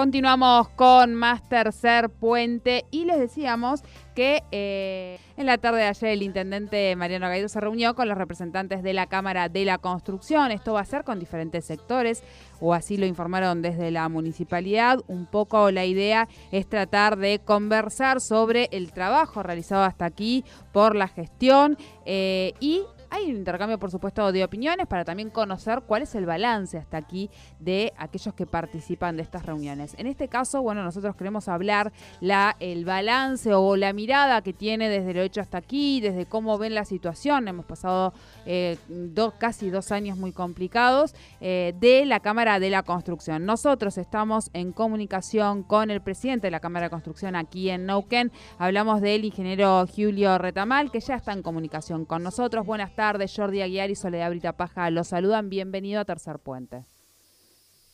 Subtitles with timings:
[0.00, 3.82] Continuamos con más tercer puente y les decíamos
[4.14, 8.16] que eh, en la tarde de ayer el intendente Mariano Gaido se reunió con los
[8.16, 10.52] representantes de la Cámara de la Construcción.
[10.52, 12.22] Esto va a ser con diferentes sectores,
[12.60, 15.00] o así lo informaron desde la municipalidad.
[15.06, 20.96] Un poco la idea es tratar de conversar sobre el trabajo realizado hasta aquí por
[20.96, 22.84] la gestión eh, y
[23.20, 26.96] hay un intercambio, por supuesto, de opiniones para también conocer cuál es el balance hasta
[26.96, 29.94] aquí de aquellos que participan de estas reuniones.
[29.98, 34.88] En este caso, bueno, nosotros queremos hablar la, el balance o la mirada que tiene
[34.88, 37.48] desde lo hecho hasta aquí, desde cómo ven la situación.
[37.48, 38.12] Hemos pasado
[38.46, 43.44] eh, dos, casi dos años muy complicados eh, de la Cámara de la Construcción.
[43.44, 48.32] Nosotros estamos en comunicación con el presidente de la Cámara de Construcción aquí en Neuquén.
[48.58, 52.64] Hablamos del ingeniero Julio Retamal, que ya está en comunicación con nosotros.
[52.64, 54.88] Buenas tardes tardes, Jordi Aguiar y Soledad Brita Paja.
[54.88, 55.50] Los saludan.
[55.50, 56.84] Bienvenido a Tercer Puente.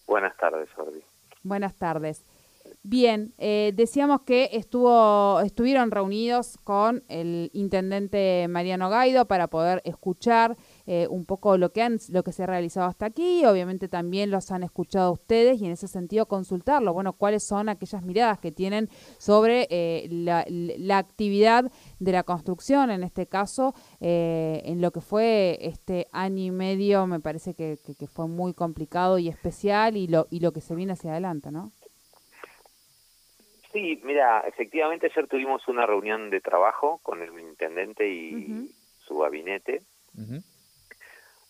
[0.06, 1.00] Buenas tardes, Jordi.
[1.42, 2.23] Buenas tardes.
[2.83, 10.55] Bien, eh, decíamos que estuvo, estuvieron reunidos con el intendente Mariano Gaido para poder escuchar
[10.87, 13.45] eh, un poco lo que, han, lo que se ha realizado hasta aquí.
[13.45, 16.92] Obviamente también los han escuchado ustedes y en ese sentido consultarlo.
[16.92, 23.03] Bueno, cuáles son aquellas miradas que tienen sobre eh, la, actividad de la construcción, en
[23.03, 28.07] este caso, eh, en lo que fue este año y medio, me parece que, que,
[28.07, 31.73] fue muy complicado y especial y lo, y lo que se viene hacia adelante, ¿no?
[33.73, 38.70] Sí, mira, efectivamente ayer tuvimos una reunión de trabajo con el intendente y
[39.07, 39.83] su gabinete.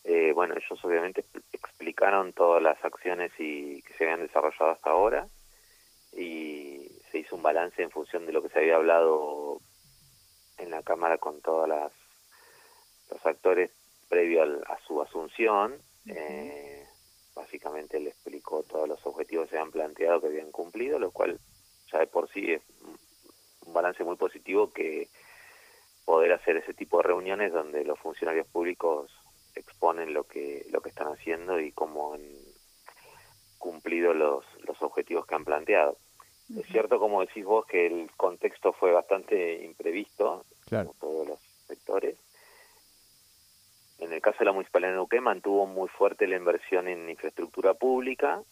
[0.09, 5.27] Eh, bueno, ellos obviamente explicaron todas las acciones y que se habían desarrollado hasta ahora
[6.13, 9.61] y se hizo un balance en función de lo que se había hablado
[10.59, 13.73] en la Cámara con todos los actores
[14.09, 15.75] previo a su asunción.
[16.07, 16.87] Eh,
[17.35, 21.41] básicamente le explicó todos los objetivos que se habían planteado que habían cumplido, lo cual
[21.91, 22.63] ya de por sí es
[23.67, 25.09] un balance muy positivo que
[26.05, 29.11] poder hacer ese tipo de reuniones donde los funcionarios públicos
[29.57, 32.23] exponen lo que lo que están haciendo y cómo han
[33.59, 35.97] cumplido los, los objetivos que han planteado.
[36.57, 40.95] Es cierto, como decís vos, que el contexto fue bastante imprevisto, claro.
[41.01, 42.17] todos los sectores.
[43.99, 47.75] En el caso de la Municipalidad de Neuquén mantuvo muy fuerte la inversión en infraestructura
[47.75, 48.43] pública.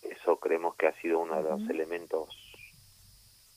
[0.00, 2.30] Eso creemos que ha sido uno de los elementos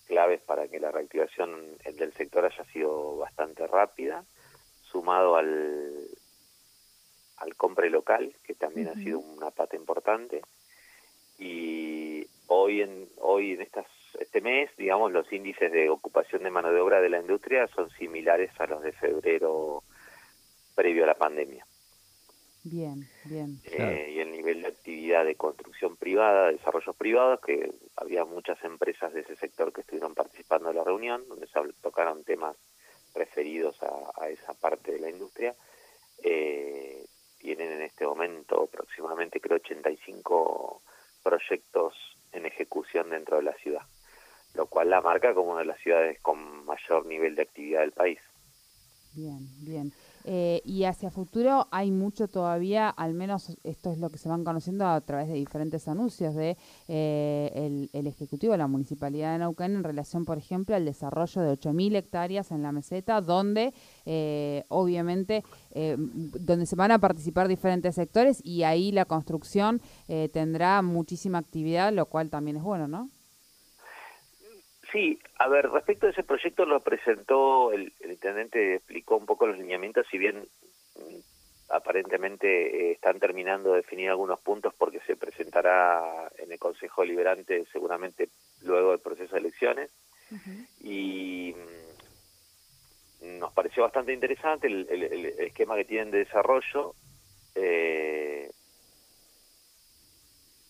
[0.07, 4.25] claves para que la reactivación del sector haya sido bastante rápida,
[4.91, 6.07] sumado al,
[7.37, 10.43] al compre local, que también ha sido una pata importante.
[11.39, 13.87] Y hoy en hoy en estas
[14.19, 17.89] este mes, digamos, los índices de ocupación de mano de obra de la industria son
[17.89, 19.81] similares a los de febrero
[20.75, 21.65] previo a la pandemia.
[22.63, 23.59] Bien, bien.
[23.65, 29.11] Eh, y el nivel de actividad de construcción privada, desarrollos privados, que había muchas empresas
[29.11, 32.55] de ese sector que estuvieron participando en la reunión, donde se tocaron temas
[33.15, 35.55] referidos a, a esa parte de la industria.
[36.23, 37.05] Eh,
[37.45, 40.81] tienen en este momento aproximadamente creo 85
[41.23, 41.93] proyectos
[42.31, 43.83] en ejecución dentro de la ciudad,
[45.05, 47.91] lo cual la marca como una de las ciudades con mayor nivel de actividad del
[47.91, 48.19] país.
[49.13, 49.93] Bien, bien.
[50.27, 54.43] Eh, y hacia futuro hay mucho todavía, al menos esto es lo que se van
[54.43, 56.57] conociendo a través de diferentes anuncios de
[56.87, 61.53] eh, el, Ejecutivo de la Municipalidad de Neuquén en relación, por ejemplo, al desarrollo de
[61.53, 63.73] 8.000 hectáreas en la meseta, donde
[64.05, 65.43] eh, obviamente
[66.39, 69.81] donde se van a participar diferentes sectores y ahí la construcción
[70.31, 73.09] tendrá muchísima actividad, lo cual también es bueno, ¿no?
[74.91, 79.57] Sí, a ver, respecto a ese proyecto lo presentó, el, intendente explicó un poco los
[79.57, 80.47] lineamientos, si bien
[80.95, 81.19] mm,
[81.69, 87.65] aparentemente eh, están terminando de definir algunos puntos porque se presentará en el Consejo Liberante
[87.71, 88.29] seguramente
[88.61, 89.89] luego del proceso de elecciones.
[90.81, 91.55] Y
[93.21, 96.93] mm, nos pareció bastante interesante el, el, esquema que tienen de desarrollo.
[97.55, 98.49] Eh,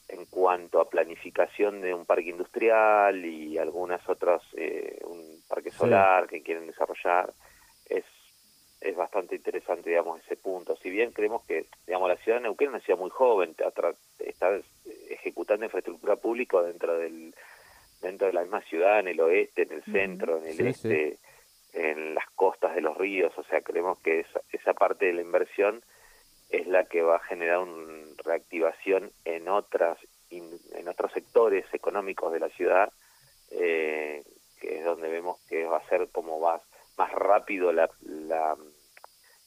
[0.08, 0.26] en
[0.56, 6.42] cuanto a planificación de un parque industrial y algunas otras, eh, un parque solar que
[6.44, 7.34] quieren desarrollar,
[7.90, 8.06] es,
[8.80, 10.78] es bastante interesante, digamos, ese punto.
[10.78, 13.54] Si bien creemos que, digamos, la ciudad de Neuquén es una ciudad muy joven,
[14.20, 14.58] está
[15.10, 17.36] ejecutando infraestructura pública dentro del
[18.02, 21.18] dentro de la misma ciudad, en el oeste, en el centro, en el este,
[21.74, 25.22] en las costas de los ríos, o sea, creemos que esa, esa parte de la
[25.22, 25.84] inversión
[26.50, 29.98] es la que va a generar una reactivación en otras
[30.30, 32.92] en otros sectores económicos de la ciudad
[33.52, 34.24] eh,
[35.76, 36.62] a ser como más,
[36.98, 37.90] más rápido la,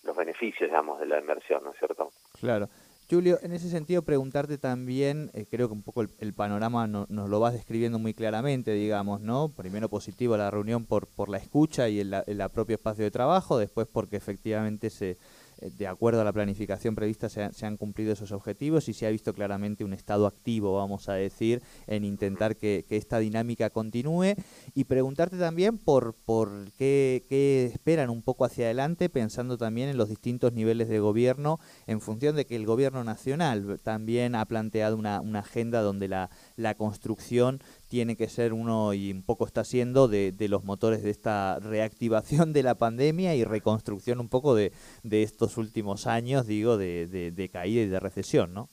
[0.02, 2.10] los beneficios, digamos, de la inversión, ¿no es cierto?
[2.40, 2.68] Claro.
[3.10, 7.40] Julio, en ese sentido preguntarte también, eh, creo que un poco el, panorama nos lo
[7.40, 9.50] vas describiendo muy claramente, digamos, ¿no?
[9.56, 13.56] Primero positivo la reunión por, por la escucha y el, el propio espacio de trabajo,
[13.56, 15.16] después porque efectivamente se,
[15.60, 19.34] de acuerdo a la planificación prevista se, han cumplido esos objetivos y se ha visto
[19.34, 24.34] claramente un estado activo, vamos a decir, en intentar que, esta dinámica continúe.
[24.74, 27.24] Y preguntarte también por, por qué,
[27.72, 32.34] esperan un poco hacia adelante, pensando también en los distintos niveles de gobierno, en función
[32.36, 37.60] de que el gobierno nacional también ha planteado una, una agenda donde la, la construcción
[37.88, 41.58] tiene que ser uno, y un poco está siendo, de, de, los motores de esta
[41.60, 47.06] reactivación de la pandemia y reconstrucción un poco de, de estos últimos años, digo, de,
[47.06, 48.68] de, caída y de recesión, ¿no?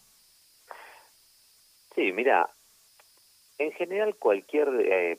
[1.95, 2.49] Sí, mira,
[3.57, 5.17] en general cualquier eh,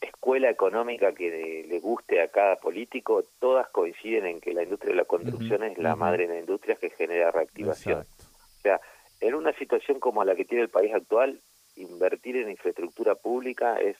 [0.00, 4.96] escuela económica que le guste a cada político, todas coinciden en que la industria de
[4.96, 8.00] la construcción es la madre de la industria que genera reactivación.
[8.00, 8.80] O sea,
[9.20, 11.40] en una situación como la que tiene el país actual,
[11.76, 13.96] invertir en infraestructura pública es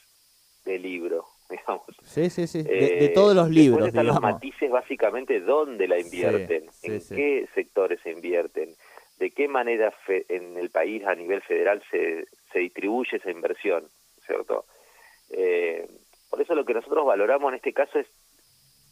[0.64, 1.86] de libro, digamos.
[2.02, 3.86] Sí, sí, sí, de, eh, todos los libros.
[3.86, 8.74] Están los matices básicamente dónde la invierten, en qué sectores se invierten,
[9.18, 13.88] de qué manera en el país a nivel federal se, se distribuye esa inversión,
[14.26, 14.66] ¿cierto?
[15.30, 15.88] Eh,
[16.28, 18.06] por eso lo que nosotros valoramos en este caso es,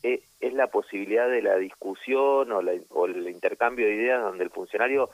[0.03, 4.45] es, es la posibilidad de la discusión o, la, o el intercambio de ideas donde
[4.45, 5.11] el funcionario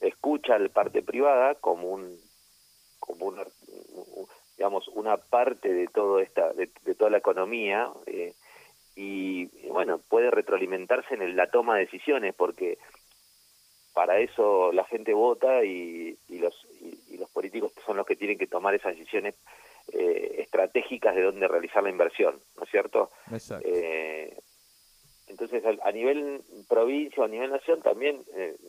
[0.00, 2.16] escucha la parte privada como un
[4.64, 8.32] digamos, una parte de, todo esta, de, toda la economía eh,
[8.96, 12.78] y, bueno, puede retroalimentarse en la toma de decisiones porque
[13.92, 18.46] para eso la gente vota y, los, y, los políticos son los que tienen que
[18.46, 19.34] tomar esas decisiones
[19.92, 23.10] eh, estratégicas de dónde realizar la inversión, ¿no es cierto?
[23.62, 24.34] Eh,
[25.26, 26.40] entonces, a, nivel
[26.70, 28.22] provincia o a nivel nación también,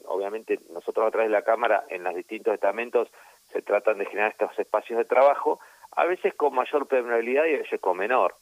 [0.07, 3.07] obviamente nosotros a través de la Cámara en los distintos estamentos
[3.51, 5.59] se tratan de generar estos espacios de trabajo,
[5.95, 8.36] a veces con mayor permeabilidad y a veces con menor.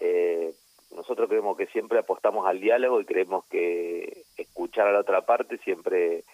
[0.00, 0.52] Eh,
[0.90, 5.58] nosotros creemos que siempre apostamos al diálogo y creemos que escuchar a la otra parte
[5.58, 6.24] siempre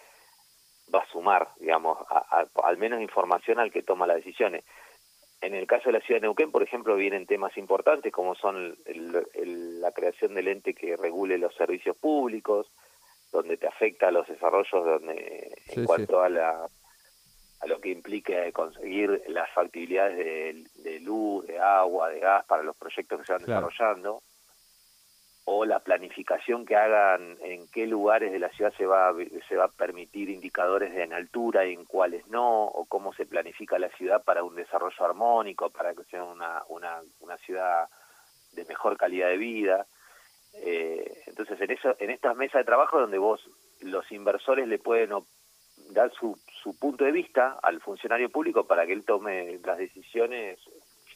[0.93, 1.97] va a sumar, digamos,
[2.63, 4.63] al menos información al que toma las decisiones.
[5.41, 8.77] En el caso de la ciudad de Neuquén, por ejemplo, vienen temas importantes como son
[8.85, 12.67] la creación del ente que regule los servicios públicos,
[13.31, 16.67] donde te afecta a los desarrollos donde en cuanto a la
[17.61, 20.17] a lo que implique conseguir las factibilidades
[20.83, 24.23] de, luz, de agua, de gas para los proyectos que se van desarrollando,
[25.45, 29.13] o la planificación que hagan en qué lugares de la ciudad se va,
[29.47, 33.25] se va a permitir indicadores de en altura y en cuáles no, o cómo se
[33.25, 37.87] planifica la ciudad para un desarrollo armónico, para que sea una, una, una ciudad
[38.53, 39.85] de mejor calidad de vida.
[40.53, 43.41] Eh, entonces, en, eso, en estas mesas de trabajo donde vos,
[43.81, 45.11] los inversores le pueden
[45.91, 50.59] dar su, su punto de vista al funcionario público para que él tome las decisiones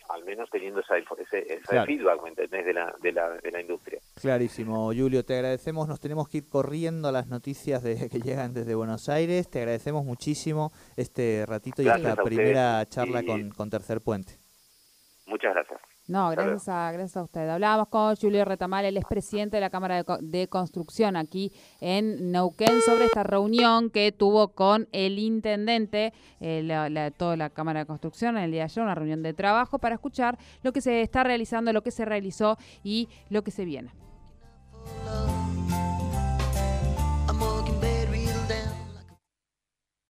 [0.09, 4.00] al menos teniendo esa, ese, feedback, ¿me entendés?, de la, de, la, de la industria.
[4.21, 8.53] Clarísimo, Julio, te agradecemos, nos tenemos que ir corriendo a las noticias de, que llegan
[8.53, 14.01] desde Buenos Aires, te agradecemos muchísimo este ratito y esta primera charla con, con Tercer
[14.01, 14.38] Puente.
[15.25, 15.81] Muchas gracias.
[16.07, 17.50] No, gracias a, gracias a usted.
[17.50, 23.06] Hablábamos con Julio Retamal, el expresidente de la Cámara de, Construcción aquí en Neuquén sobre
[23.06, 28.52] esta reunión que tuvo con el intendente, eh, toda la Cámara de Construcción en el
[28.52, 31.81] día de ayer, una reunión de trabajo para escuchar lo que se está realizando, lo
[31.81, 33.92] que se realizó y lo que se viene.